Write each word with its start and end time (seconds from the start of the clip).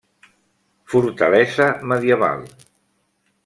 Fortalesa 0.93 1.67
medieval. 1.93 2.41